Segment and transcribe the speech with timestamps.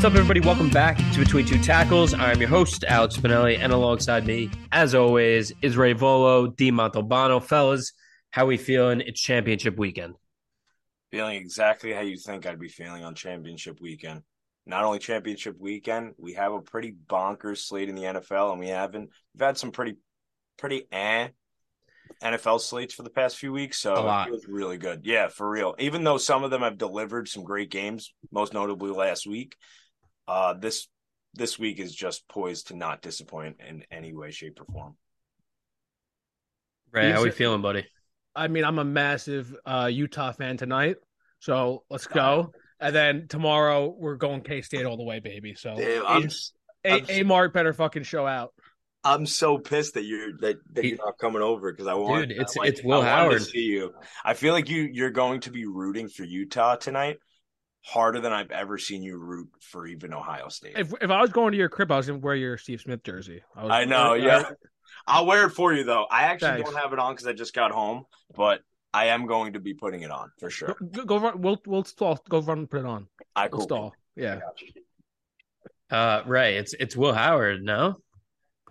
[0.00, 0.40] What's up, everybody?
[0.40, 2.14] Welcome back to Between Two Tackles.
[2.14, 6.72] I'm your host, Alex Spinelli, and alongside me, as always, is Ray Volo, D.
[6.72, 7.44] Montalbano.
[7.44, 7.92] Fellas,
[8.30, 9.02] how we feeling?
[9.02, 10.14] It's championship weekend.
[11.10, 14.22] Feeling exactly how you think I'd be feeling on championship weekend.
[14.64, 18.68] Not only championship weekend, we have a pretty bonkers slate in the NFL, and we
[18.68, 19.10] haven't.
[19.34, 19.98] We've had some pretty,
[20.56, 21.28] pretty eh
[22.22, 25.02] NFL slates for the past few weeks, so it feels really good.
[25.04, 25.74] Yeah, for real.
[25.78, 29.56] Even though some of them have delivered some great games, most notably last week,
[30.30, 30.86] uh, this
[31.34, 34.96] this week is just poised to not disappoint in any way, shape, or form.
[36.92, 37.86] Ray, how are we feeling, buddy?
[38.34, 40.96] I mean, I'm a massive uh, Utah fan tonight,
[41.40, 42.52] so let's go.
[42.78, 45.54] And then tomorrow we're going K State all the way, baby.
[45.54, 46.28] So Damn, I'm
[46.84, 48.54] A, I'm- A Mart better fucking show out.
[49.02, 52.32] I'm so pissed that you're that, that you're not coming over because I want Dude,
[52.38, 53.38] it's- like, it's Will I Howard.
[53.38, 53.94] to see you.
[54.24, 57.18] I feel like you you're going to be rooting for Utah tonight
[57.82, 60.74] harder than I've ever seen you root for even Ohio State.
[60.76, 63.02] If if I was going to your crib, I was gonna wear your Steve Smith
[63.02, 63.42] jersey.
[63.56, 64.50] I, was, I know, yeah.
[65.06, 66.06] I'll wear it for you though.
[66.10, 66.70] I actually Thanks.
[66.70, 68.04] don't have it on because I just got home,
[68.36, 68.60] but
[68.92, 70.76] I am going to be putting it on for sure.
[70.92, 71.40] Go, go run.
[71.40, 72.18] We'll we'll stall.
[72.28, 73.06] Go run and put it on.
[73.34, 73.62] I We'll cool.
[73.62, 73.94] stall.
[74.16, 74.40] Yeah.
[75.90, 76.54] Uh, right.
[76.54, 77.62] it's it's Will Howard.
[77.62, 77.96] No,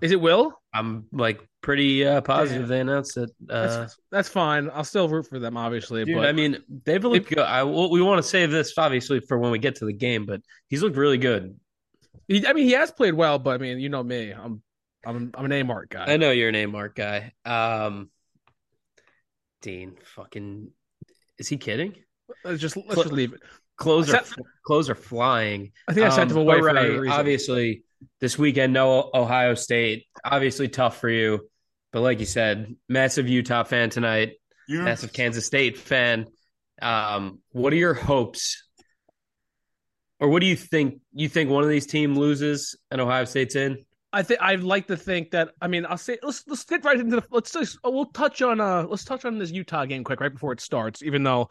[0.01, 0.53] Is it Will?
[0.73, 3.29] I'm like pretty uh, positive they announced it.
[3.49, 4.69] Uh, That's that's fine.
[4.73, 6.05] I'll still root for them, obviously.
[6.05, 7.39] dude, but I mean, they've looked good.
[7.39, 10.41] I we want to save this obviously for when we get to the game, but
[10.67, 11.59] he's looked really good.
[12.27, 13.39] he, I mean, he has played well.
[13.39, 14.31] But I mean, you know me.
[14.31, 14.61] I'm
[15.05, 16.05] I'm I'm an A Mart guy.
[16.11, 17.33] I know you're an A Mark guy.
[17.45, 18.09] Um,
[19.61, 20.71] Dean, fucking,
[21.37, 21.95] is he kidding?
[22.45, 23.41] Let's just let's Cl- just leave it.
[23.75, 24.23] Clothes are
[24.65, 25.71] clothes are flying.
[25.87, 27.17] I think I sent Um, him away but for Ray, a reason.
[27.19, 27.83] Obviously,
[28.19, 30.05] this weekend, no Ohio State.
[30.23, 31.49] Obviously, tough for you.
[31.91, 34.33] But like you said, massive Utah fan tonight,
[34.67, 36.27] You massive Kansas State fan.
[36.81, 38.63] Um, what are your hopes,
[40.19, 41.01] or what do you think?
[41.13, 43.85] You think one of these team loses and Ohio State's in?
[44.11, 45.49] I think I'd like to think that.
[45.61, 47.23] I mean, I'll say let's let's get right into the.
[47.31, 50.53] Let's just we'll touch on uh let's touch on this Utah game quick right before
[50.53, 51.03] it starts.
[51.03, 51.49] Even though,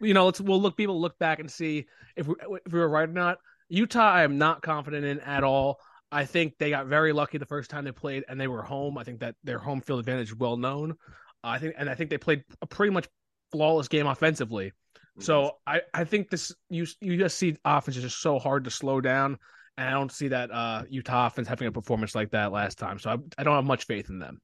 [0.00, 2.34] you know, let's we'll look people look back and see if we
[2.66, 3.38] if we were right or not.
[3.68, 5.80] Utah, I am not confident in at all.
[6.12, 8.98] I think they got very lucky the first time they played and they were home.
[8.98, 10.94] I think that their home field advantage is well known.
[11.42, 13.08] I think and I think they played a pretty much
[13.52, 14.72] flawless game offensively.
[15.20, 19.00] So I, I think this you you see offense is just so hard to slow
[19.00, 19.38] down,
[19.76, 22.98] and I don't see that uh, Utah offense having a performance like that last time.
[22.98, 24.40] So I, I don't have much faith in them.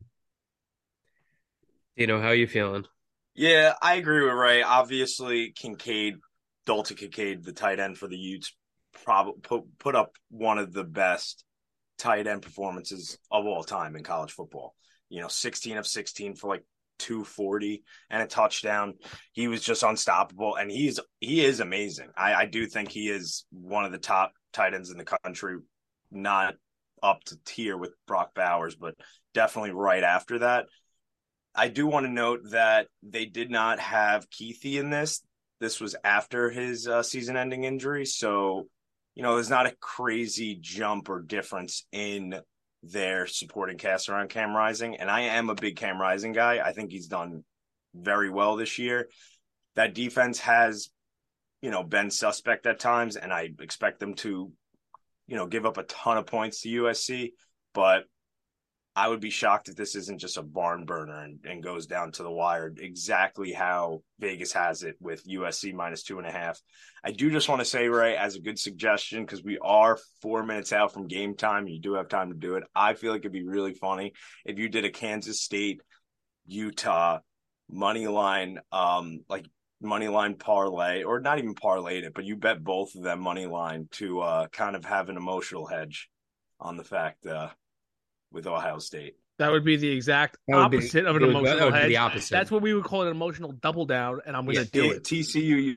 [1.96, 2.84] You know how you feeling?
[3.34, 4.62] Yeah, I agree with Ray.
[4.62, 6.18] Obviously, Kincaid,
[6.66, 8.54] Dalton Kincaid, the tight end for the Utes,
[9.04, 11.44] probably put put up one of the best
[11.98, 14.74] tight end performances of all time in college football.
[15.08, 16.64] You know, 16 of 16 for like
[17.00, 18.94] 240 and a touchdown.
[19.32, 22.10] He was just unstoppable, and he's he is amazing.
[22.16, 25.56] I, I do think he is one of the top tight ends in the country,
[26.10, 26.54] not
[27.02, 28.94] up to tier with Brock Bowers, but
[29.34, 30.66] definitely right after that.
[31.54, 35.22] I do want to note that they did not have Kuithe in this.
[35.58, 38.68] This was after his uh, season-ending injury, so
[39.20, 42.40] you know there's not a crazy jump or difference in
[42.82, 44.96] their supporting cast around Cam Rising.
[44.96, 46.60] And I am a big Cam Rising guy.
[46.64, 47.44] I think he's done
[47.94, 49.10] very well this year.
[49.76, 50.88] That defense has,
[51.60, 54.52] you know, been suspect at times, and I expect them to,
[55.26, 57.32] you know, give up a ton of points to USC.
[57.74, 58.04] But
[58.96, 62.10] I would be shocked if this isn't just a barn burner and, and goes down
[62.12, 66.60] to the wire exactly how Vegas has it with USC minus two and a half.
[67.04, 70.42] I do just want to say, Ray, as a good suggestion, because we are four
[70.42, 72.64] minutes out from game time, you do have time to do it.
[72.74, 74.12] I feel like it'd be really funny
[74.44, 75.80] if you did a Kansas State,
[76.46, 77.20] Utah
[77.70, 79.46] money line, um, like
[79.80, 83.46] money line parlay, or not even parlayed it, but you bet both of them money
[83.46, 86.08] line to uh, kind of have an emotional hedge
[86.58, 87.48] on the fact uh,
[88.32, 89.14] with Ohio State.
[89.38, 91.64] That would be the exact That would be- opposite of an it would- that emotional
[91.66, 91.88] would be hedge.
[91.88, 92.30] the opposite.
[92.30, 94.92] That's what we would call an emotional double down, and I'm going to do Yeah,
[94.92, 95.04] it.
[95.04, 95.76] TCU,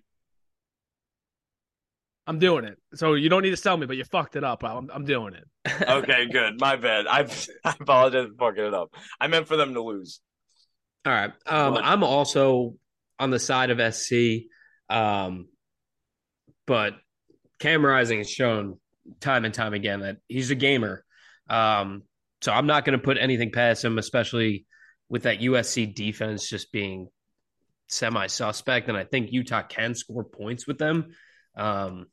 [2.25, 2.77] I'm doing it.
[2.95, 4.63] So you don't need to sell me, but you fucked it up.
[4.63, 5.45] I'm, I'm doing it.
[5.89, 6.59] okay, good.
[6.59, 7.05] My bad.
[7.07, 7.21] I
[7.65, 8.93] I apologize for fucking it up.
[9.19, 10.19] I meant for them to lose.
[11.05, 11.31] All right.
[11.45, 12.75] Um, But- I'm also
[13.19, 14.45] on the side of SC,
[14.89, 15.47] um,
[16.65, 16.95] but
[17.59, 18.79] Cam Rising has shown
[19.19, 21.03] time and time again that he's a gamer.
[21.49, 22.03] Um,
[22.43, 24.65] so I'm not going to put anything past him, especially
[25.07, 27.07] with that USC defense just being
[27.87, 28.89] semi suspect.
[28.89, 31.13] And I think Utah can score points with them.
[31.55, 32.07] Um,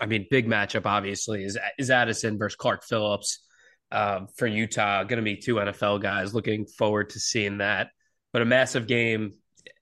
[0.00, 3.46] I mean, big matchup obviously is is Addison versus Clark Phillips
[3.92, 5.04] um, for Utah.
[5.04, 6.34] Going to be two NFL guys.
[6.34, 7.90] Looking forward to seeing that.
[8.32, 9.30] But a massive game.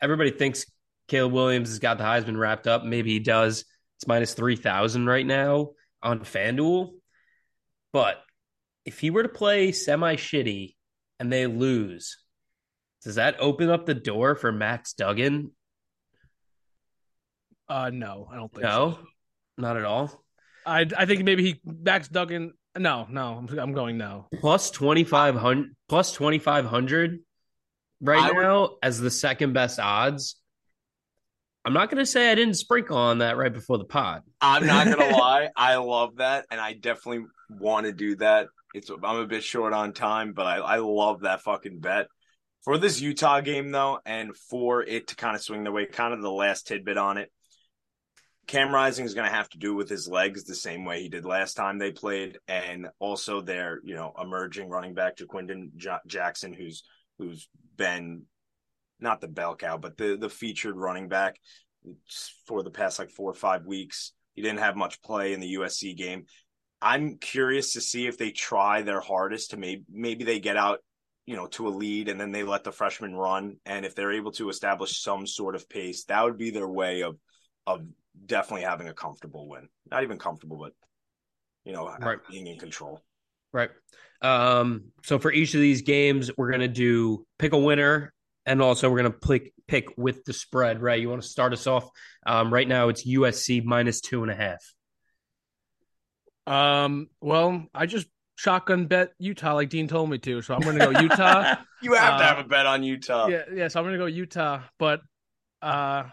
[0.03, 0.67] Everybody thinks
[1.09, 2.85] Caleb Williams has got the Heisman wrapped up.
[2.85, 3.65] Maybe he does.
[3.97, 5.71] It's minus three thousand right now.
[6.03, 6.91] on FanDuel,
[7.95, 8.19] but
[8.85, 10.75] if he were to play semi shitty
[11.19, 12.19] and they lose,
[13.03, 15.51] does that open up the door for Max Duggan?
[17.69, 19.07] Uh, no, I don't think No, so.
[19.59, 20.23] not at all.
[20.67, 22.53] I I think maybe he Max Duggan.
[22.77, 24.27] No, no, I'm, I'm going no.
[24.41, 27.21] Plus 2500 plus 2500
[28.01, 30.37] right I would- now as the second best odds.
[31.67, 34.21] I'm not going to say I didn't sprinkle on that right before the pod.
[34.39, 38.49] I'm not gonna lie, I love that, and I definitely want to do that.
[38.75, 42.09] It's I'm a bit short on time, but I, I love that fucking bet.
[42.65, 46.13] For this Utah game though, and for it to kind of swing the way, kind
[46.13, 47.31] of the last tidbit on it.
[48.47, 51.09] Cam Rising is going to have to do with his legs the same way he
[51.09, 56.01] did last time they played, and also their you know emerging running back Ja'Quinden Ja-
[56.07, 56.83] Jackson, who's
[57.19, 58.23] who's been
[59.01, 61.37] not the bell cow, but the the featured running back
[62.47, 64.13] for the past like four or five weeks.
[64.35, 66.25] He didn't have much play in the USC game.
[66.85, 70.81] I'm curious to see if they try their hardest to maybe maybe they get out,
[71.25, 73.57] you know, to a lead and then they let the freshman run.
[73.65, 77.03] And if they're able to establish some sort of pace, that would be their way
[77.03, 77.17] of
[77.67, 77.87] of
[78.27, 79.69] definitely having a comfortable win.
[79.91, 80.75] Not even comfortable, but
[81.65, 82.19] you know, Right.
[82.31, 83.01] being in control.
[83.51, 83.71] Right.
[84.21, 88.13] Um, so for each of these games, we're gonna do pick a winner,
[88.45, 90.83] and also we're gonna pick pick with the spread.
[90.83, 91.01] Right.
[91.01, 91.89] You want to start us off?
[92.27, 94.63] Um, right now it's USC minus two and a half.
[96.47, 98.07] Um, well, I just
[98.37, 101.57] shotgun bet Utah like Dean told me to, so I'm going to go Utah.
[101.81, 103.29] You have to Uh, have a bet on Utah.
[103.29, 105.03] yeah, yeah, so I'm going to go Utah, but
[105.61, 106.05] uh,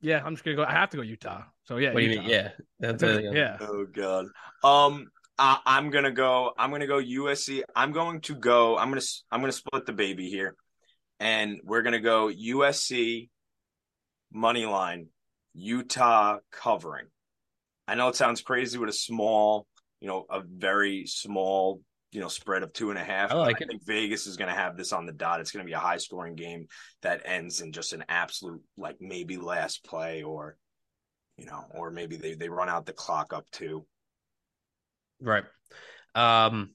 [0.00, 0.66] yeah, I'm just going to go.
[0.66, 1.42] I have to go Utah.
[1.64, 2.30] So yeah, What do you mean?
[2.30, 2.50] Yeah,
[2.80, 3.58] that's That's a, yeah.
[3.60, 4.26] Oh god.
[4.64, 5.08] Um
[5.38, 6.52] I, I'm gonna go.
[6.58, 7.62] I'm gonna go USC.
[7.76, 8.76] I'm going to go.
[8.76, 8.96] I'm gonna.
[8.96, 10.56] s- I'm gonna split the baby here,
[11.20, 13.28] and we're gonna go USC
[14.32, 15.10] money line,
[15.54, 17.06] Utah covering.
[17.86, 19.67] I know it sounds crazy with a small,
[20.00, 21.80] you know, a very small,
[22.12, 23.30] you know, spread of two and a half.
[23.32, 23.68] I like I it.
[23.68, 25.40] think Vegas is gonna have this on the dot.
[25.40, 26.66] It's gonna be a high scoring game
[27.02, 30.56] that ends in just an absolute, like maybe last play or,
[31.36, 33.86] you know, or maybe they they run out the clock up too.
[35.20, 35.44] Right.
[36.14, 36.70] Um,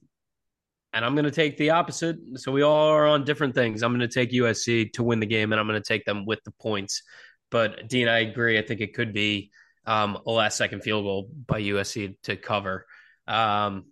[0.92, 2.16] and I'm going to take the opposite.
[2.36, 3.82] So we all are on different things.
[3.82, 6.24] I'm going to take USC to win the game, and I'm going to take them
[6.24, 7.02] with the points.
[7.50, 8.58] But Dean, I agree.
[8.58, 9.50] I think it could be
[9.86, 12.86] um, a last second field goal by USC to cover.
[13.26, 13.86] Um,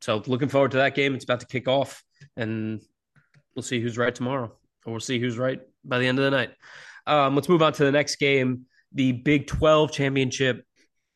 [0.00, 1.14] so looking forward to that game.
[1.14, 2.02] It's about to kick off,
[2.36, 2.80] and
[3.54, 4.52] we'll see who's right tomorrow,
[4.84, 6.50] or we'll see who's right by the end of the night.
[7.06, 10.64] Um, let's move on to the next game, the Big 12 championship.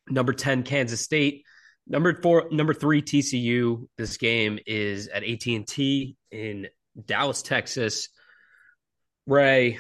[0.09, 1.45] Number 10, Kansas State.
[1.87, 3.89] Number four, number three, TCU.
[3.99, 6.69] This game is at AT and T in
[7.05, 8.09] Dallas, Texas.
[9.27, 9.79] Ray,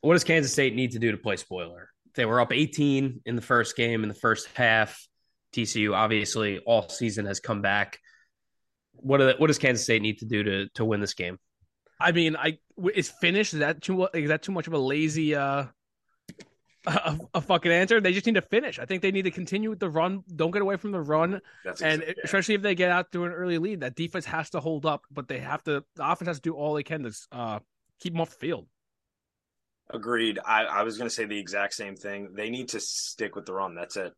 [0.00, 1.90] what does Kansas State need to do to play spoiler?
[2.14, 5.06] They were up 18 in the first game in the first half.
[5.52, 7.98] TCU obviously all season has come back.
[8.92, 11.38] What do, what does Kansas State need to do to to win this game?
[11.98, 13.54] I mean, I w- is finished.
[13.54, 14.08] Is that too?
[14.14, 15.64] Is that too much of a lazy uh,
[16.86, 18.00] a, a fucking answer?
[18.00, 18.78] They just need to finish.
[18.78, 20.22] I think they need to continue with the run.
[20.34, 22.22] Don't get away from the run, That's and exact- yeah.
[22.24, 25.02] especially if they get out to an early lead, that defense has to hold up.
[25.10, 25.84] But they have to.
[25.96, 27.58] The offense has to do all they can to uh,
[28.00, 28.66] keep them off the field.
[29.92, 30.38] Agreed.
[30.44, 32.34] I, I was going to say the exact same thing.
[32.34, 33.74] They need to stick with the run.
[33.74, 34.12] That's it.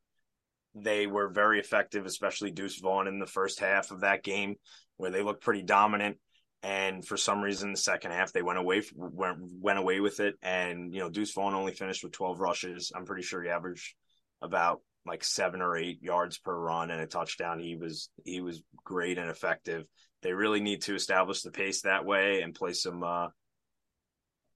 [0.75, 4.57] They were very effective, especially Deuce Vaughn in the first half of that game,
[4.97, 6.19] where they looked pretty dominant.
[6.63, 10.37] And for some reason, the second half they went away went went away with it.
[10.43, 12.93] And you know, Deuce Vaughn only finished with twelve rushes.
[12.95, 13.95] I'm pretty sure he averaged
[14.41, 17.59] about like seven or eight yards per run and a touchdown.
[17.59, 19.85] He was he was great and effective.
[20.23, 23.29] They really need to establish the pace that way and play some uh,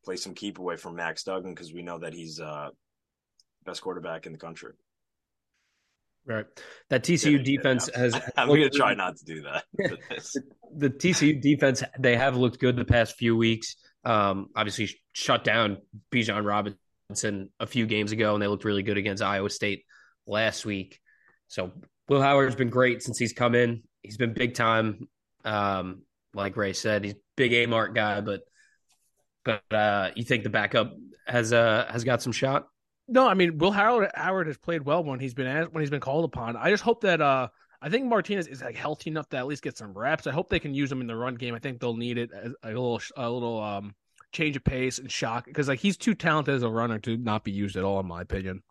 [0.05, 2.69] play some keep away from Max Duggan because we know that he's uh
[3.65, 4.73] best quarterback in the country.
[6.27, 6.47] Right.
[6.91, 8.15] That TCU defense has.
[8.37, 9.65] I'm going to try not to do that.
[10.77, 13.77] the TCU defense, they have looked good the past few weeks.
[14.05, 15.79] Um, obviously, shut down
[16.13, 19.85] Bijan Robinson a few games ago, and they looked really good against Iowa State
[20.27, 21.01] last week.
[21.47, 21.73] So
[22.09, 23.83] Will Howard's been great since he's come in.
[24.03, 25.09] He's been big time.
[25.45, 26.03] Um,
[26.35, 28.41] like Ray said, he's big A mark guy, but
[29.45, 30.93] but uh, you think the backup
[31.27, 32.67] has uh has got some shot?
[33.09, 35.91] No, I mean Will Howard Howard has played well when he's been asked, when he's
[35.91, 36.57] been called upon.
[36.57, 37.49] I just hope that uh
[37.81, 40.27] I think Martinez is like healthy enough to at least get some reps.
[40.27, 41.55] I hope they can use him in the run game.
[41.55, 43.95] I think they'll need it as a little a little um
[44.33, 47.45] change of pace and shock because like he's too talented as a runner to not
[47.45, 48.63] be used at all in my opinion.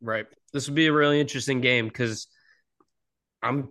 [0.00, 0.26] Right.
[0.52, 2.28] This would be a really interesting game because
[3.42, 3.70] I'm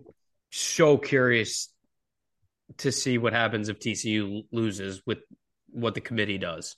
[0.50, 1.68] so curious
[2.78, 5.18] to see what happens if TCU loses with
[5.70, 6.76] what the committee does.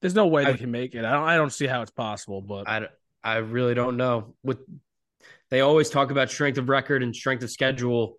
[0.00, 1.04] There's no way I- they can make it.
[1.04, 2.88] I don't I don't see how it's possible, but I,
[3.22, 4.34] I really don't know.
[4.42, 4.58] With
[5.50, 8.16] they always talk about strength of record and strength of schedule,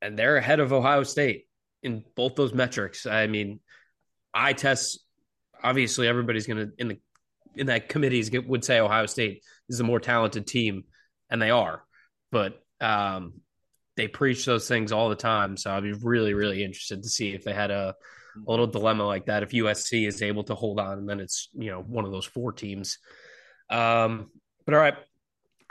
[0.00, 1.46] and they're ahead of Ohio State
[1.82, 3.06] in both those metrics.
[3.06, 3.60] I mean,
[4.34, 5.00] I test.
[5.62, 6.98] Obviously, everybody's going to in the
[7.54, 10.84] in that committees would say Ohio State is a more talented team,
[11.30, 11.84] and they are.
[12.30, 13.34] But um,
[13.96, 15.56] they preach those things all the time.
[15.56, 17.94] So I'd be really, really interested to see if they had a,
[18.46, 19.42] a little dilemma like that.
[19.42, 22.26] If USC is able to hold on, and then it's you know one of those
[22.26, 22.98] four teams.
[23.70, 24.30] Um,
[24.64, 24.96] but all right,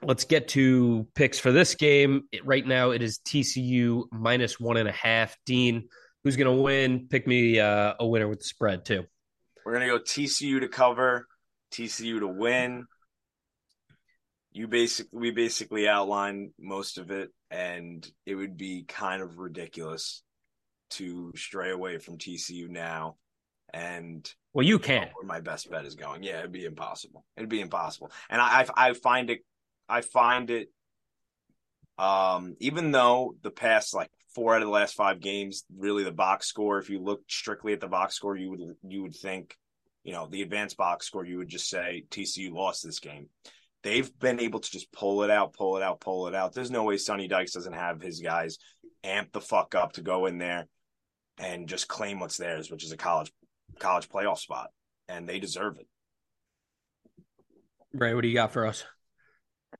[0.02, 2.24] let's get to picks for this game.
[2.44, 5.36] Right now, it is TCU minus one and a half.
[5.46, 5.90] Dean,
[6.24, 7.08] who's going to win?
[7.10, 9.06] Pick me uh, a winner with the spread too.
[9.66, 11.28] We're gonna go TCU to cover,
[11.72, 12.88] TCU to win.
[14.52, 20.24] You basically we basically outlined most of it, and it would be kind of ridiculous
[20.92, 23.18] to stray away from TCU now.
[23.74, 25.12] And well, you can't.
[25.16, 27.26] Where my best bet is going, yeah, it'd be impossible.
[27.38, 29.40] It'd be impossible, and I I find it
[29.88, 30.70] I find it
[31.98, 36.12] um even though the past like four out of the last five games, really the
[36.12, 39.58] box score, if you look strictly at the box score, you would you would think,
[40.04, 43.30] you know, the advanced box score, you would just say TCU lost this game.
[43.84, 46.54] They've been able to just pull it out, pull it out, pull it out.
[46.54, 48.58] There's no way Sonny Dykes doesn't have his guys
[49.04, 50.68] amp the fuck up to go in there
[51.42, 53.32] and just claim what's theirs, which is a college
[53.80, 54.70] college playoff spot,
[55.10, 55.88] and they deserve it.
[57.94, 58.86] Ray, what do you got for us?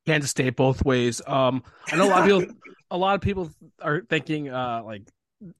[0.06, 1.22] Kansas State both ways.
[1.26, 2.56] Um, I know a lot of people.
[2.92, 3.50] a lot of people
[3.82, 5.04] are thinking uh, like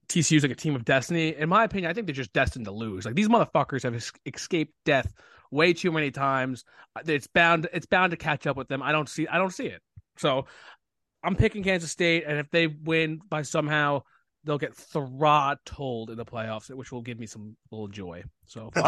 [0.08, 1.34] TCU's like a team of destiny.
[1.34, 3.04] In my opinion, I think they're just destined to lose.
[3.04, 5.12] Like these motherfuckers have escaped death
[5.50, 6.64] way too many times.
[7.06, 7.68] It's bound.
[7.72, 8.82] It's bound to catch up with them.
[8.82, 9.26] I don't see.
[9.28, 9.80] I don't see it.
[10.18, 10.46] So
[11.22, 14.02] I'm picking Kansas State, and if they win by somehow,
[14.44, 18.22] they'll get throttled in the playoffs, which will give me some little joy.
[18.46, 18.70] So.
[18.76, 18.82] All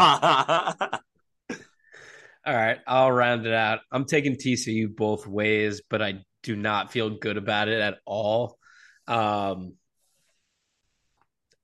[2.53, 3.79] right, I'll round it out.
[3.91, 8.59] I'm taking TCU both ways, but I do not feel good about it at all.
[9.07, 9.73] Um,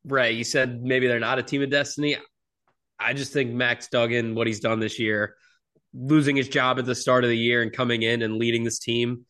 [0.03, 2.17] Ray, you said maybe they're not a team of destiny.
[2.99, 5.35] I just think Max Duggan, what he's done this year,
[5.93, 8.79] losing his job at the start of the year and coming in and leading this
[8.79, 9.27] team.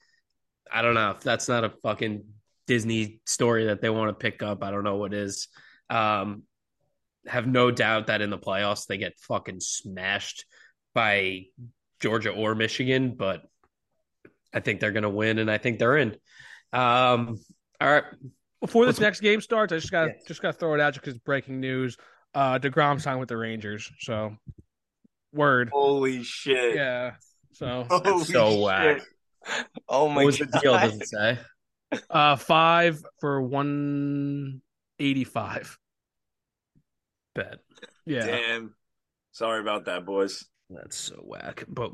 [0.71, 2.23] I don't know if that's not a fucking
[2.67, 4.63] Disney story that they want to pick up.
[4.63, 5.47] I don't know what is.
[5.89, 6.43] Um,
[7.27, 10.45] have no doubt that in the playoffs they get fucking smashed
[10.93, 11.45] by
[11.99, 13.43] Georgia or Michigan, but
[14.53, 16.15] I think they're going to win, and I think they're in.
[16.73, 17.39] Um,
[17.79, 18.03] all right.
[18.59, 20.23] Before this next game starts, I just got yes.
[20.27, 21.97] just got to throw it out because breaking news.
[22.33, 24.35] Uh, deGrom signed with the Rangers, so
[25.33, 25.69] word.
[25.73, 26.75] Holy shit!
[26.75, 27.15] Yeah,
[27.53, 28.61] so Holy so shit.
[28.61, 29.01] whack.
[29.89, 30.17] Oh my!
[30.17, 30.51] What was God.
[30.51, 30.73] the deal?
[30.73, 31.39] Does it say?
[32.09, 34.61] Uh, five for one
[34.99, 35.77] eighty-five.
[37.35, 37.59] Bet.
[38.05, 38.25] Yeah.
[38.25, 38.75] Damn.
[39.31, 40.45] Sorry about that, boys.
[40.69, 41.65] That's so whack.
[41.67, 41.91] But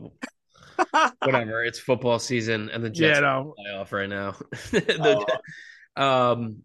[1.24, 1.64] whatever.
[1.64, 3.56] It's football season, and the Jets yeah, no.
[3.60, 4.36] playoff right now.
[4.72, 5.38] the,
[5.96, 6.02] oh.
[6.02, 6.64] um,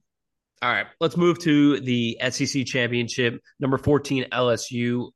[0.60, 3.40] all right, let's move to the SEC championship.
[3.58, 5.10] Number fourteen LSU,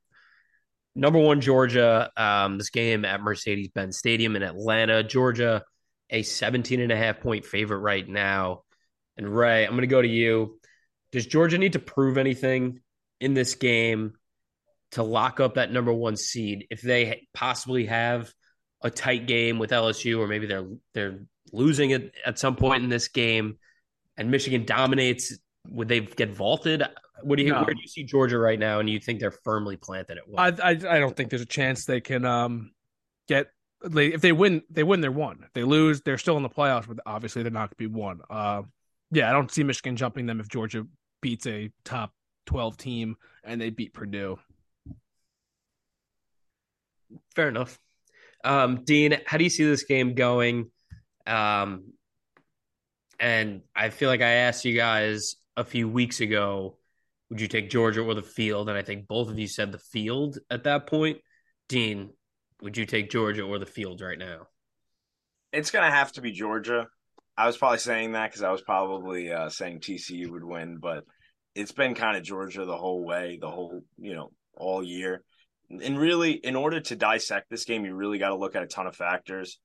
[0.94, 2.10] number one Georgia.
[2.16, 5.62] Um, this game at Mercedes Benz Stadium in Atlanta, Georgia,
[6.10, 8.62] a 17 and a half point favorite right now.
[9.16, 10.60] And Ray, I'm going to go to you.
[11.12, 12.80] Does Georgia need to prove anything
[13.20, 14.14] in this game
[14.92, 18.32] to lock up that number one seed if they possibly have
[18.82, 21.18] a tight game with LSU or maybe they're they're
[21.52, 23.58] losing it at some point in this game
[24.16, 25.36] and Michigan dominates
[25.68, 26.82] would they get vaulted
[27.22, 27.62] what do you no.
[27.62, 30.60] where do you see Georgia right now and you think they're firmly planted at one
[30.60, 32.72] I, I I don't think there's a chance they can um
[33.28, 33.48] get
[33.84, 36.88] if they win they win they're one if they lose they're still in the playoffs
[36.88, 38.62] but obviously they're not going to be one uh
[39.10, 40.86] yeah I don't see Michigan jumping them if Georgia
[41.20, 42.12] beats a top
[42.46, 44.38] 12 team and they beat Purdue
[47.34, 47.78] fair enough.
[48.44, 50.70] Um, Dean, how do you see this game going?
[51.26, 51.92] Um,
[53.18, 56.78] and I feel like I asked you guys a few weeks ago,
[57.30, 58.68] would you take Georgia or the field?
[58.68, 61.18] And I think both of you said the field at that point.
[61.68, 62.10] Dean,
[62.62, 64.48] would you take Georgia or the field right now?
[65.52, 66.88] It's going to have to be Georgia.
[67.36, 71.04] I was probably saying that because I was probably uh, saying TCU would win, but
[71.54, 75.22] it's been kind of Georgia the whole way, the whole, you know, all year
[75.68, 78.68] and really, in order to dissect this game, you really got to look at a
[78.68, 79.58] ton of factors.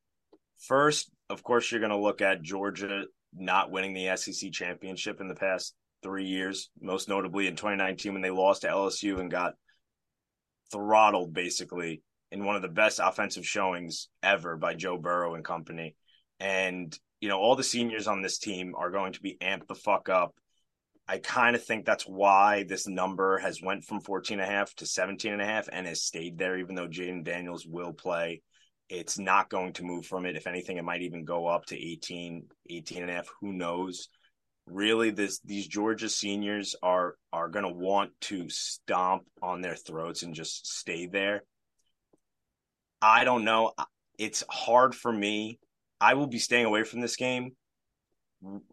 [0.58, 5.28] First, of course, you're going to look at Georgia not winning the SEC championship in
[5.28, 9.54] the past three years, most notably in 2019 when they lost to LSU and got
[10.72, 15.96] throttled basically in one of the best offensive showings ever by Joe Burrow and company.
[16.40, 19.76] And, you know, all the seniors on this team are going to be amped the
[19.76, 20.34] fuck up
[21.12, 24.74] I kind of think that's why this number has went from 14 and a half
[24.76, 28.42] to 17 and a half and has stayed there, even though Jayden Daniels will play
[28.88, 30.38] It's not going to move from it.
[30.38, 33.28] If anything, it might even go up to 18, 18 and a half.
[33.42, 34.10] Who knows?
[34.68, 40.24] Really, this these Georgia seniors are are going to want to stomp on their throats
[40.24, 41.44] and just stay there.
[43.02, 43.74] I don't know.
[44.18, 45.60] It's hard for me.
[46.00, 47.52] I will be staying away from this game.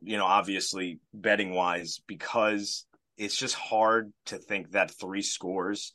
[0.02, 5.92] You know, obviously betting wise, because it's just hard to think that three scores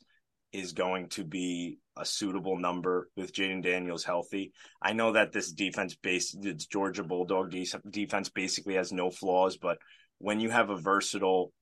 [0.52, 4.52] is going to be a suitable number with Jayden Daniels healthy.
[4.80, 7.52] I know that this defense base, it's Georgia Bulldog
[7.90, 9.78] defense basically has no flaws, but
[10.18, 11.52] when you have a versatile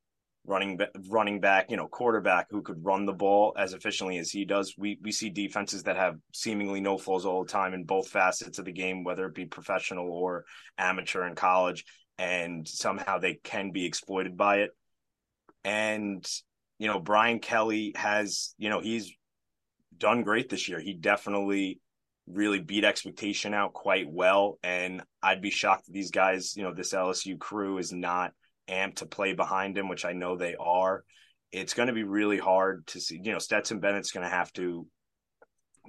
[0.44, 4.44] running running back, you know, quarterback who could run the ball as efficiently as he
[4.44, 8.08] does, we we see defenses that have seemingly no flaws all the time in both
[8.08, 10.44] facets of the game, whether it be professional or
[10.78, 11.84] amateur in college,
[12.18, 14.70] and somehow they can be exploited by it.
[15.64, 16.26] And
[16.78, 19.12] you know, Brian Kelly has, you know, he's
[19.96, 20.80] done great this year.
[20.80, 21.78] He definitely
[22.26, 24.58] really beat expectation out quite well.
[24.64, 28.32] And I'd be shocked that these guys, you know, this LSU crew is not
[28.68, 31.04] amped to play behind him, which I know they are.
[31.50, 33.20] It's going to be really hard to see.
[33.22, 34.86] You know, Stetson Bennett's going to have to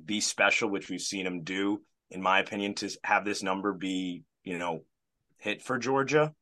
[0.04, 4.24] be special, which we've seen him do, in my opinion, to have this number be,
[4.44, 4.84] you know,
[5.38, 6.34] hit for Georgia.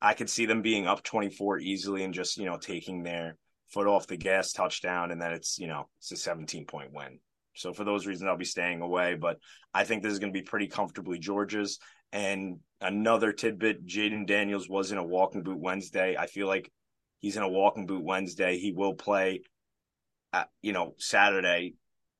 [0.00, 3.36] I could see them being up 24 easily and just, you know, taking their
[3.68, 5.10] foot off the gas touchdown.
[5.10, 7.18] And then it's, you know, it's a 17 point win.
[7.54, 9.14] So for those reasons, I'll be staying away.
[9.14, 9.38] But
[9.72, 11.78] I think this is going to be pretty comfortably Georgia's.
[12.12, 16.16] And another tidbit: Jayden Daniels was in a walking boot Wednesday.
[16.18, 16.70] I feel like
[17.20, 18.58] he's in a walking boot Wednesday.
[18.58, 19.42] He will play,
[20.32, 21.74] at, you know, Saturday.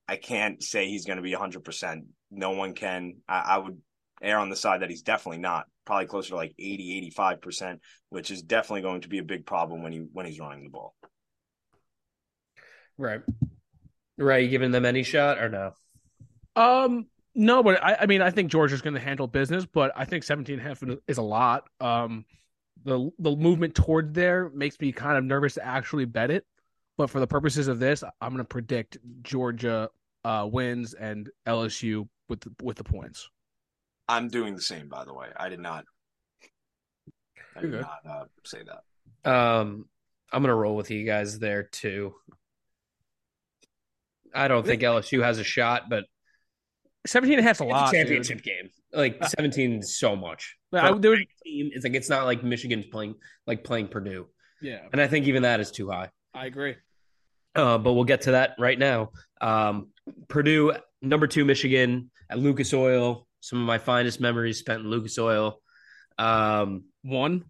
[0.09, 1.64] I can't say he's going to be 100.
[1.64, 3.16] percent No one can.
[3.28, 3.81] I, I would
[4.23, 5.66] err on the side that he's definitely not.
[5.85, 9.47] Probably closer to like 80, 85 percent, which is definitely going to be a big
[9.47, 10.95] problem when he when he's running the ball.
[12.99, 13.21] Right.
[14.19, 14.45] Right.
[14.45, 15.73] You giving them any shot or no?
[16.56, 17.06] Um,
[17.37, 20.25] no, but I, I mean, I think Georgia's going to handle business, but I think
[20.25, 21.65] 17 and a half is a lot.
[21.81, 22.25] Um,
[22.85, 26.47] the the movement toward there makes me kind of nervous to actually bet it.
[26.97, 29.91] But for the purposes of this, I'm going to predict Georgia
[30.25, 33.29] uh, wins and LSU with the, with the points.
[34.09, 35.29] I'm doing the same, by the way.
[35.37, 35.85] I did not.
[37.55, 39.31] I did not uh, say that.
[39.31, 39.87] Um,
[40.33, 42.15] I'm going to roll with you guys there too.
[44.35, 46.05] I don't think LSU has a shot, but
[47.06, 47.88] 17 and a half's a lot.
[47.88, 48.45] A championship dude.
[48.45, 48.71] game.
[48.92, 50.56] Like 17 so much.
[50.73, 53.14] I, there team, it's like it's not like Michigan's playing
[53.47, 54.26] like playing Purdue.
[54.60, 54.80] Yeah.
[54.92, 56.10] And I think even that is too high.
[56.34, 56.76] I agree.
[57.54, 59.10] Uh, but we'll get to that right now.
[59.40, 59.88] Um,
[60.28, 63.26] Purdue, number two, Michigan at Lucas Oil.
[63.40, 65.60] Some of my finest memories spent in Lucas Oil.
[66.19, 67.45] Um, one,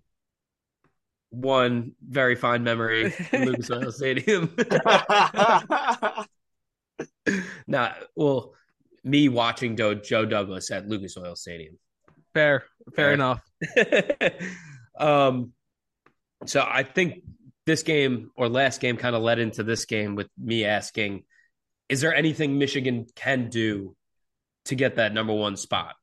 [1.30, 4.54] one very fine memory in Lucas Oil Stadium.
[7.66, 8.54] nah, well,
[9.06, 11.78] me watching Joe, Joe Douglas at Lucas Oil Stadium.
[12.34, 12.64] Fair,
[12.94, 13.12] fair, fair.
[13.12, 13.40] enough.
[14.98, 15.52] um,
[16.44, 17.22] so I think
[17.66, 21.22] this game or last game kind of led into this game with me asking,
[21.88, 23.94] is there anything Michigan can do
[24.66, 25.94] to get that number one spot?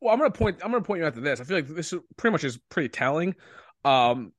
[0.00, 0.60] Well, I'm gonna point.
[0.64, 1.40] I'm gonna point you out to this.
[1.40, 3.34] I feel like this is pretty much is pretty telling.
[3.84, 4.32] Um,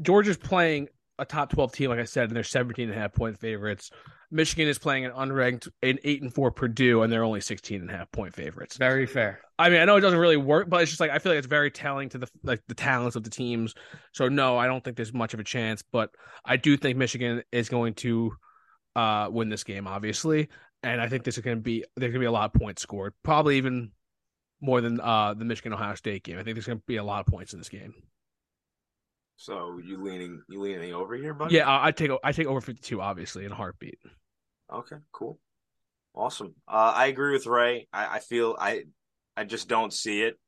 [0.00, 0.88] Georgia's playing
[1.18, 3.90] a top 12 team, like I said, and they're 17 and a half point favorites.
[4.30, 7.90] Michigan is playing an unranked an eight and four Purdue, and they're only 16 and
[7.90, 8.76] a half point favorites.
[8.76, 9.40] Very fair.
[9.58, 11.38] I mean, I know it doesn't really work, but it's just like I feel like
[11.38, 13.74] it's very telling to the like the talents of the teams.
[14.12, 16.10] So no, I don't think there's much of a chance, but
[16.44, 18.32] I do think Michigan is going to
[18.96, 20.48] uh, win this game, obviously,
[20.82, 22.60] and I think this is going to be there's going to be a lot of
[22.60, 23.90] points scored, probably even
[24.60, 26.38] more than uh, the Michigan Ohio State game.
[26.38, 27.94] I think there's going to be a lot of points in this game.
[29.36, 31.56] So you leaning you leaning over here, buddy?
[31.56, 33.98] Yeah, I take I take over fifty two, obviously, in a heartbeat.
[34.72, 35.38] Okay, cool,
[36.14, 36.54] awesome.
[36.68, 37.88] Uh, I agree with Ray.
[37.92, 38.84] I, I feel I
[39.36, 40.38] I just don't see it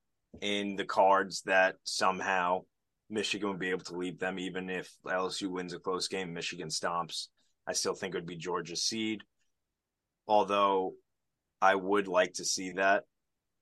[0.40, 2.62] in the cards that somehow
[3.10, 6.32] Michigan would be able to lead them, even if LSU wins a close game.
[6.32, 7.28] Michigan stomps.
[7.66, 9.22] I still think it would be Georgia's seed,
[10.26, 10.94] although
[11.60, 13.04] I would like to see that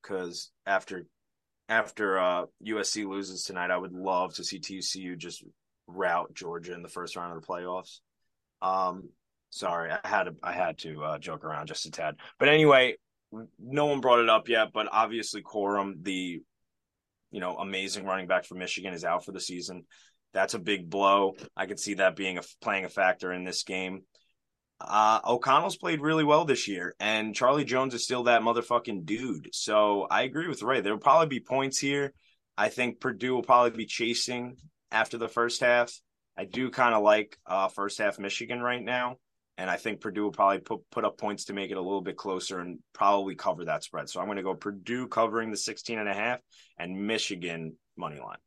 [0.02, 1.06] because after
[1.68, 5.44] after uh, USC loses tonight, I would love to see TCU just
[5.86, 8.00] rout Georgia in the first round of the playoffs.
[8.62, 9.10] Um,
[9.50, 12.96] sorry, I had to I had to uh, joke around just a tad, but anyway,
[13.58, 16.40] no one brought it up yet, but obviously Corum, the
[17.30, 19.84] you know amazing running back for Michigan, is out for the season.
[20.32, 21.34] That's a big blow.
[21.56, 24.02] I could see that being a playing a factor in this game.
[24.80, 29.50] Uh, O'Connell's played really well this year, and Charlie Jones is still that motherfucking dude.
[29.52, 30.80] So I agree with Ray.
[30.80, 32.14] There'll probably be points here.
[32.56, 34.56] I think Purdue will probably be chasing
[34.90, 35.92] after the first half.
[36.36, 39.16] I do kind of like uh, first half Michigan right now,
[39.60, 42.00] and I think Purdue will probably put put up points to make it a little
[42.00, 44.08] bit closer and probably cover that spread.
[44.08, 46.40] So I'm going to go Purdue covering the 16 and a half
[46.78, 48.38] and Michigan money line.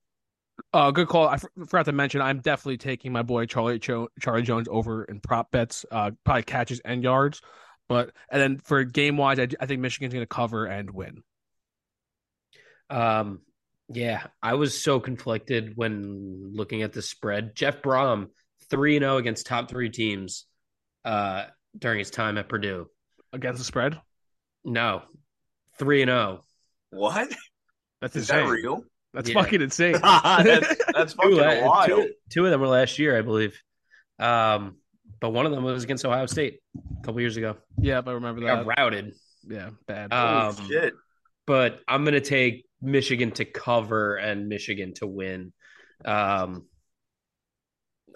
[0.74, 1.28] Uh, good call.
[1.28, 5.04] I f- forgot to mention I'm definitely taking my boy Charlie Cho- Charlie Jones over
[5.04, 7.42] in prop bets, uh, probably catches and yards.
[7.88, 11.22] But and then for game wise, I, I think Michigan's going to cover and win.
[12.90, 13.42] Um,
[13.88, 17.56] yeah, I was so conflicted when looking at the spread.
[17.56, 18.30] Jeff Brohm
[18.72, 20.48] 3 and 0 against top three teams
[21.06, 21.46] uh,
[21.78, 22.88] during his time at Purdue.
[23.32, 24.00] Against the spread?
[24.64, 25.02] No,
[25.80, 26.46] 3 and 0.
[26.92, 27.34] What?
[28.02, 28.46] That's Is insane.
[28.46, 28.84] that real?
[29.14, 29.42] That's Yeah.
[29.42, 29.94] fucking insane.
[30.02, 31.88] that's, that's fucking Two, wild.
[31.88, 33.60] two, two of them were last year, I believe.
[34.20, 34.78] Um,
[35.20, 37.58] but one of them was against Ohio State a couple years ago.
[37.80, 38.78] yeah, I remember Got that.
[38.78, 39.14] routed.
[39.48, 40.12] Yeah, bad.
[40.14, 40.94] Uh, Holy Um, shit.
[41.48, 45.54] but I'm going to take Michigan to cover and Michigan to win.
[46.06, 46.68] Um,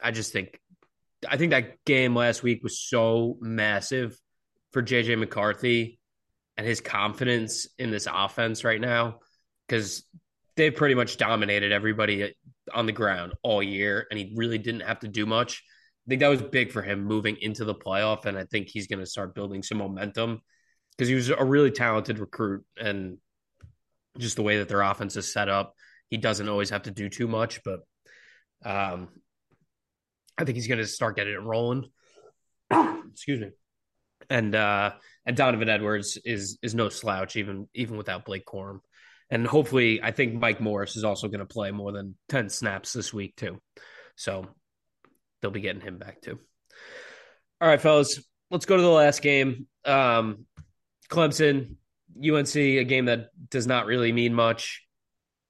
[0.03, 0.59] I just think,
[1.27, 4.17] I think that game last week was so massive
[4.71, 5.99] for JJ McCarthy
[6.57, 9.19] and his confidence in this offense right now
[9.67, 10.03] because
[10.55, 12.35] they've pretty much dominated everybody
[12.73, 15.63] on the ground all year, and he really didn't have to do much.
[16.05, 18.87] I think that was big for him moving into the playoff, and I think he's
[18.87, 20.41] going to start building some momentum
[20.91, 23.17] because he was a really talented recruit, and
[24.17, 25.73] just the way that their offense is set up,
[26.09, 27.81] he doesn't always have to do too much, but
[28.65, 29.09] um,
[30.37, 31.85] I think he's going to start getting it rolling.
[32.71, 33.49] Excuse me.
[34.29, 34.93] And uh,
[35.25, 38.79] and Donovan Edwards is is no slouch even even without Blake Corum.
[39.29, 42.93] And hopefully, I think Mike Morris is also going to play more than 10 snaps
[42.93, 43.61] this week, too.
[44.15, 44.45] So
[45.41, 46.39] they'll be getting him back, too.
[47.59, 49.67] All right, fellas, let's go to the last game.
[49.83, 50.45] Um,
[51.09, 51.75] Clemson,
[52.17, 54.85] UNC, a game that does not really mean much.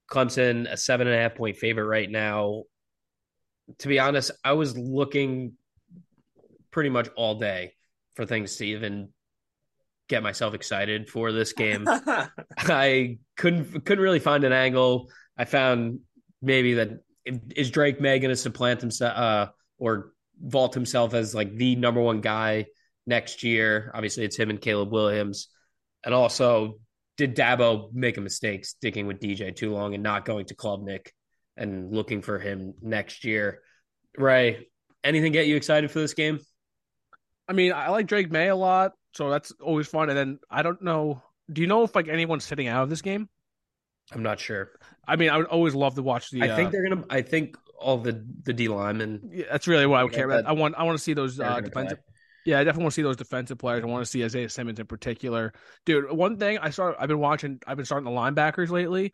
[0.09, 2.63] Clemson, a seven and a half point favorite right now.
[3.79, 5.53] To be honest, I was looking
[6.71, 7.73] pretty much all day
[8.15, 9.09] for things to even
[10.07, 11.87] get myself excited for this game.
[12.57, 15.09] I couldn't couldn't really find an angle.
[15.37, 15.99] I found
[16.41, 16.99] maybe that
[17.55, 22.01] is Drake Maye going to supplant himself uh, or vault himself as like the number
[22.01, 22.67] one guy
[23.05, 23.91] next year?
[23.93, 25.49] Obviously, it's him and Caleb Williams,
[26.03, 26.79] and also
[27.17, 31.07] did Dabo make a mistake sticking with DJ too long and not going to Klubnik
[31.57, 33.61] and looking for him next year?
[34.17, 34.67] Ray,
[35.03, 36.39] anything get you excited for this game?
[37.47, 40.09] I mean, I like Drake Maye a lot, so that's always fun.
[40.09, 41.21] And then I don't know.
[41.51, 43.29] Do you know if like anyone's sitting out of this game?
[44.11, 44.71] I'm not sure.
[45.07, 46.43] I mean, I would always love to watch the.
[46.43, 47.05] I think uh, they're gonna.
[47.09, 49.29] I think all the the D linemen.
[49.31, 50.45] yeah, that's really what I would care about.
[50.45, 51.97] I want I want to see those uh, defensive.
[51.97, 52.13] play.
[52.45, 53.83] Yeah, I definitely want to see those defensive players.
[53.83, 55.53] I want to see Isaiah Simmons in particular,
[55.85, 56.09] dude.
[56.09, 59.13] One thing I started, I've been watching, I've been starting the linebackers lately.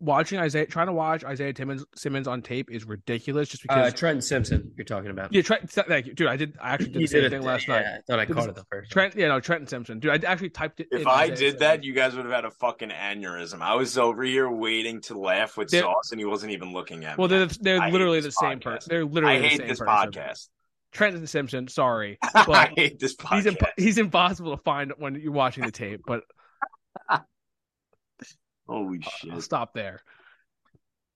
[0.00, 3.48] Watching Isaiah, trying to watch Isaiah Timmons, Simmons on tape is ridiculous.
[3.48, 5.32] Just Uh, because, Trenton Simpson, you're talking about.
[5.32, 6.28] yeah, Trent, thank you, dude.
[6.28, 7.84] I did, I actually did the same did thing it- last yeah, night.
[7.84, 8.92] I thought I It caught was it the first.
[8.92, 10.24] Trent, yeah, no, Trenton Simpson, dude.
[10.24, 10.86] I actually typed it.
[10.92, 11.86] If in I Isaiah did that, Simmons.
[11.86, 13.60] you guys would have had a fucking aneurysm.
[13.60, 17.04] I was over here waiting to laugh with They're- sauce, and he wasn't even looking
[17.04, 17.20] at me.
[17.22, 18.62] well, they're they're I literally the same podcast.
[18.62, 18.88] person.
[18.90, 20.12] They're literally I the hate same this person.
[20.12, 20.48] podcast.
[20.92, 23.46] Trenton Simpson, sorry, I but hate this he's podcast.
[23.46, 26.02] imp- he's impossible to find when you're watching the tape.
[26.06, 26.22] But
[28.68, 29.42] Holy I'll shit.
[29.42, 30.00] stop there.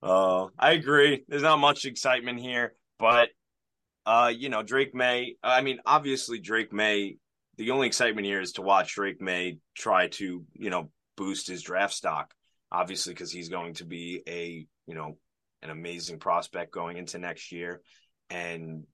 [0.03, 1.25] Uh, I agree.
[1.29, 3.29] There's not much excitement here, but
[4.05, 5.37] uh, you know, Drake Maye.
[5.43, 7.19] I mean, obviously, Drake Maye.
[7.59, 11.63] The only excitement here is to watch Drake Maye try to, you know, boost his
[11.63, 12.33] draft stock.
[12.73, 15.19] Obviously, because he's going to be a, you know,
[15.63, 17.83] an amazing prospect going into next year,
[18.31, 18.85] and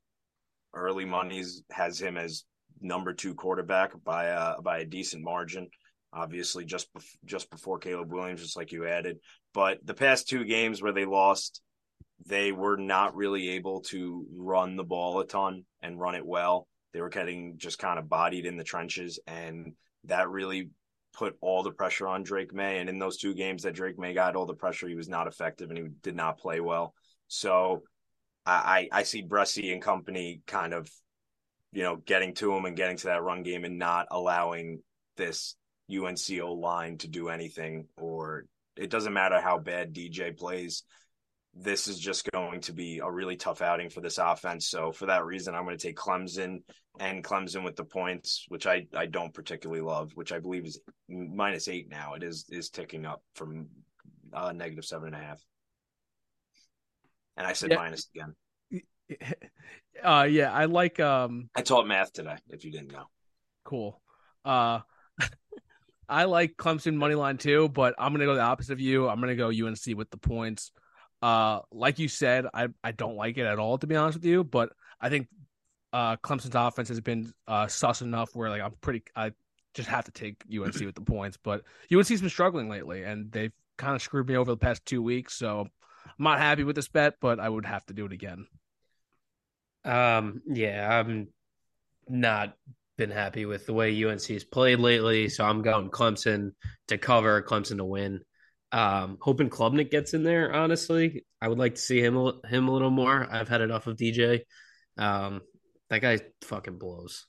[0.74, 2.44] early monies has him as
[2.80, 5.68] number two quarterback by a by a decent margin.
[6.12, 6.88] Obviously, just
[7.24, 9.18] just before Caleb Williams, just like you added.
[9.52, 11.60] But the past two games where they lost,
[12.26, 16.66] they were not really able to run the ball a ton and run it well.
[16.92, 20.70] They were getting just kind of bodied in the trenches, and that really
[21.12, 22.78] put all the pressure on Drake Maye.
[22.78, 25.26] And in those two games that Drake Maye got all the pressure, he was not
[25.26, 26.94] effective and he did not play well.
[27.26, 27.82] So
[28.46, 30.88] I, I see Bresee and company kind of,
[31.72, 34.80] you know, getting to him and getting to that run game and not allowing
[35.16, 35.56] this
[35.90, 38.44] UNCO line to do anything or
[38.76, 40.84] it doesn't matter how bad DJ plays.
[41.54, 44.68] This is just going to be a really tough outing for this offense.
[44.68, 46.62] So for that reason, I'm going to take Clemson
[47.00, 50.78] and Clemson with the points, which I, I don't particularly love, which I believe is
[51.08, 52.14] minus eight now.
[52.14, 53.68] It is is ticking up from
[54.32, 55.40] uh, negative seven and a half.
[57.36, 57.76] And I said Yeah.
[57.76, 58.34] minus again.
[60.04, 62.36] Uh, yeah, I like um, I taught math today.
[62.50, 63.06] If you didn't know,
[63.64, 64.00] cool.
[64.44, 64.80] Uh,
[66.08, 69.08] I like Clemson money line too, but I'm gonna go the opposite of you.
[69.08, 70.72] I'm gonna go UNC with the points.
[71.20, 74.24] Uh, like you said, I I don't like it at all to be honest with
[74.24, 75.28] you, but I think
[75.92, 79.32] uh, Clemson's offense has been uh, sus enough where like I'm pretty I
[79.74, 81.38] just have to take UNC with the points.
[81.42, 85.02] But UNC's been struggling lately, and they've kind of screwed me over the past two
[85.02, 85.34] weeks.
[85.34, 88.46] So I'm not happy with this bet, but I would have to do it again.
[89.84, 91.28] Um, yeah, I'm
[92.08, 92.56] not
[92.98, 96.50] been happy with the way UNC has played lately, so I'm going Clemson
[96.88, 98.20] to cover, Clemson to win.
[98.72, 100.52] Um, hoping Klubnik gets in there.
[100.52, 103.26] Honestly, I would like to see him him a little more.
[103.30, 104.40] I've had enough of DJ.
[104.98, 105.40] Um,
[105.88, 107.24] that guy fucking blows.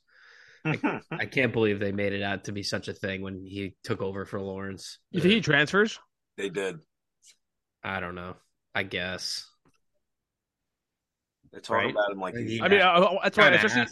[0.65, 3.75] I, I, can't believe they made it out to be such a thing when he
[3.85, 4.97] took over for Lawrence.
[5.11, 5.97] You think he transfers?
[6.35, 6.79] They did.
[7.83, 8.35] I don't know.
[8.75, 9.47] I guess.
[11.51, 11.91] They talk right?
[11.91, 13.49] about him like I mean, uh, that's why.
[13.49, 13.87] Especially,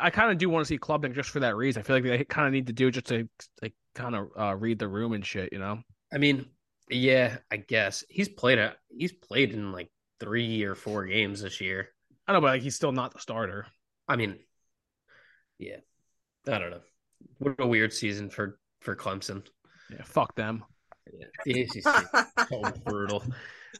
[0.00, 1.80] I kind of do want to see Klubnik just for that reason.
[1.80, 3.28] I feel like they kind of need to do it just to
[3.62, 5.52] like kind of uh, read the room and shit.
[5.52, 5.82] You know.
[6.12, 6.46] I mean,
[6.90, 9.90] yeah, I guess he's played a he's played in like
[10.20, 11.88] three or four games this year.
[12.26, 13.66] I don't know, but like he's still not the starter.
[14.06, 14.38] I mean,
[15.58, 15.76] yeah,
[16.46, 16.80] I don't know.
[17.38, 19.46] What a weird season for for Clemson.
[19.90, 20.64] Yeah, fuck them.
[21.10, 23.22] Yeah, the ACC so brutal.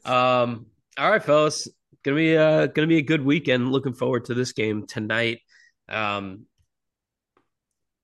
[0.03, 0.65] Um,
[0.97, 1.67] all right, fellas,
[2.03, 3.71] gonna be uh gonna be a good weekend.
[3.71, 5.39] Looking forward to this game tonight.
[5.87, 6.45] Um,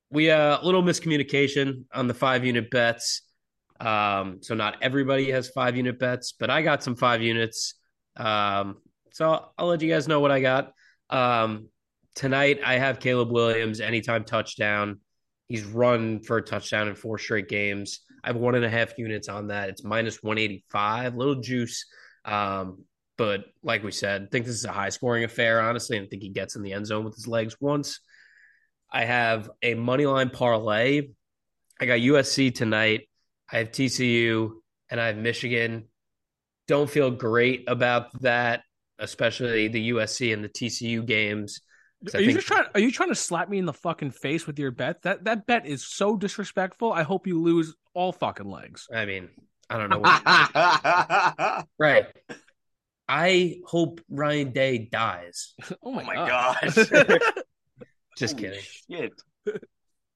[0.09, 3.21] we uh, a little miscommunication on the five unit bets.
[3.79, 7.75] Um, so not everybody has five unit bets, but I got some five units.
[8.15, 8.77] Um,
[9.11, 10.71] so I'll, let you guys know what I got.
[11.09, 11.67] Um,
[12.15, 15.01] tonight I have Caleb Williams anytime touchdown.
[15.47, 17.99] He's run for a touchdown in four straight games.
[18.23, 19.69] I have one and a half units on that.
[19.69, 21.85] It's minus 185, little juice.
[22.23, 22.85] Um,
[23.17, 25.99] but like we said, I think this is a high scoring affair, honestly.
[25.99, 27.99] I think he gets in the end zone with his legs once.
[28.91, 31.09] I have a money line parlay.
[31.79, 33.09] I got USC tonight.
[33.51, 34.51] I have TCU
[34.89, 35.87] and I have Michigan.
[36.67, 38.63] Don't feel great about that,
[38.99, 41.61] especially the USC and the TCU games.
[42.13, 42.37] Are you think...
[42.37, 42.65] just trying?
[42.73, 45.01] Are you trying to slap me in the fucking face with your bet?
[45.03, 46.91] That that bet is so disrespectful.
[46.91, 48.87] I hope you lose all fucking legs.
[48.93, 49.29] I mean,
[49.69, 49.99] I don't know.
[49.99, 51.67] What...
[51.79, 52.07] right.
[53.07, 55.53] I hope Ryan Day dies.
[55.83, 56.75] oh my, oh my gosh.
[58.17, 58.61] just kidding.
[58.89, 59.13] Shit.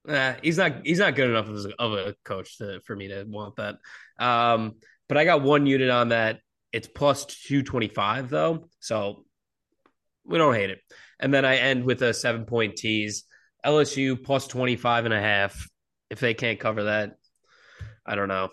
[0.05, 0.85] Nah, he's not.
[0.85, 3.75] He's not good enough of a, of a coach to, for me to want that.
[4.19, 4.75] Um,
[5.07, 6.39] but I got one unit on that.
[6.71, 9.25] It's plus two twenty five though, so
[10.25, 10.79] we don't hate it.
[11.19, 13.25] And then I end with a seven point tease.
[13.65, 15.67] LSU plus 25 and a half.
[16.09, 17.11] If they can't cover that,
[18.05, 18.49] I don't know.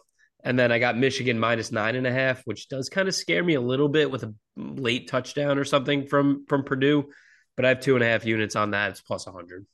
[0.47, 3.43] And then I got Michigan minus nine and a half, which does kind of scare
[3.43, 7.11] me a little bit with a late touchdown or something from from Purdue.
[7.57, 8.93] But I have two and a half units on that.
[8.93, 9.67] It's plus 100.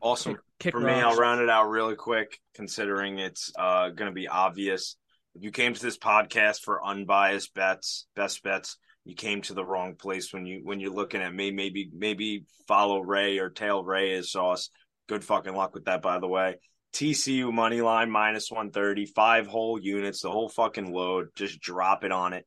[0.00, 0.34] Awesome.
[0.34, 0.96] Kick, kick For rocks.
[0.96, 4.96] me, I'll round it out really quick, considering it's uh, going to be obvious.
[5.36, 9.64] If you came to this podcast for unbiased bets, best bets, you came to the
[9.64, 11.52] wrong place when you when you're looking at me.
[11.52, 14.70] Maybe maybe follow Ray or tail Ray as sauce.
[15.08, 16.56] Good fucking luck with that, by the way.
[16.92, 21.28] TCU money line minus 130, five whole units, the whole fucking load.
[21.34, 22.46] Just drop it on it.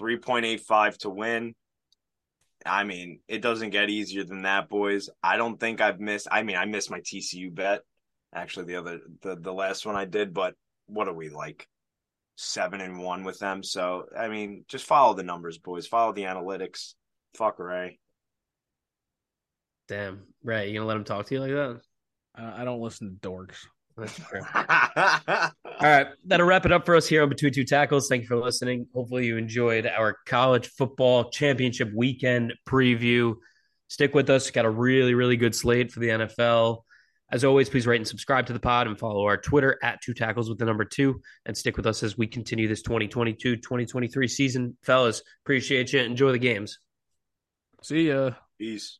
[0.00, 1.54] 3.85 to win.
[2.64, 5.08] I mean, it doesn't get easier than that, boys.
[5.22, 6.28] I don't think I've missed.
[6.30, 7.80] I mean, I missed my TCU bet.
[8.34, 10.54] Actually, the other the the last one I did, but
[10.86, 11.68] what are we like
[12.36, 13.62] seven and one with them?
[13.62, 15.86] So I mean, just follow the numbers, boys.
[15.86, 16.94] Follow the analytics.
[17.36, 17.98] Fuck Ray.
[19.88, 21.80] Damn, Ray, you gonna let him talk to you like that?
[22.38, 23.66] Uh, I don't listen to dorks.
[23.96, 24.42] That's true.
[24.54, 28.08] All right, that'll wrap it up for us here on Between Two Tackles.
[28.08, 28.86] Thank you for listening.
[28.94, 33.36] Hopefully, you enjoyed our college football championship weekend preview.
[33.88, 34.50] Stick with us.
[34.50, 36.82] Got a really, really good slate for the NFL.
[37.32, 40.14] As always, please rate and subscribe to the pod and follow our Twitter at Two
[40.14, 41.22] Tackles with the number two.
[41.46, 44.76] And stick with us as we continue this 2022 2023 season.
[44.82, 46.00] Fellas, appreciate you.
[46.00, 46.78] Enjoy the games.
[47.82, 48.32] See ya.
[48.58, 48.98] Peace.